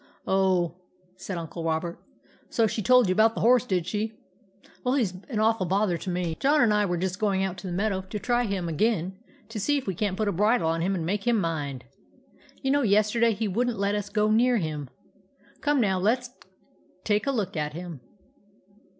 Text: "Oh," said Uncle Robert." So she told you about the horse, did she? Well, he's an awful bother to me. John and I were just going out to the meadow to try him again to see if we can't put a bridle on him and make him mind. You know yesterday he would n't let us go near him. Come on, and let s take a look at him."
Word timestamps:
"Oh," 0.27 0.77
said 1.15 1.37
Uncle 1.37 1.63
Robert." 1.63 1.99
So 2.49 2.65
she 2.65 2.81
told 2.81 3.07
you 3.07 3.13
about 3.13 3.35
the 3.35 3.41
horse, 3.41 3.67
did 3.67 3.85
she? 3.85 4.13
Well, 4.83 4.95
he's 4.95 5.13
an 5.29 5.39
awful 5.39 5.67
bother 5.67 5.95
to 5.99 6.09
me. 6.09 6.35
John 6.39 6.59
and 6.59 6.73
I 6.73 6.87
were 6.87 6.97
just 6.97 7.19
going 7.19 7.43
out 7.43 7.55
to 7.59 7.67
the 7.67 7.73
meadow 7.73 8.01
to 8.01 8.17
try 8.17 8.45
him 8.45 8.67
again 8.67 9.19
to 9.49 9.59
see 9.59 9.77
if 9.77 9.85
we 9.85 9.93
can't 9.93 10.17
put 10.17 10.27
a 10.27 10.31
bridle 10.31 10.69
on 10.69 10.81
him 10.81 10.95
and 10.95 11.05
make 11.05 11.27
him 11.27 11.37
mind. 11.37 11.83
You 12.63 12.71
know 12.71 12.81
yesterday 12.81 13.33
he 13.33 13.47
would 13.47 13.69
n't 13.69 13.77
let 13.77 13.93
us 13.93 14.09
go 14.09 14.31
near 14.31 14.57
him. 14.57 14.89
Come 15.59 15.77
on, 15.77 15.83
and 15.83 16.03
let 16.03 16.17
s 16.17 16.35
take 17.03 17.27
a 17.27 17.31
look 17.31 17.55
at 17.55 17.73
him." 17.73 17.99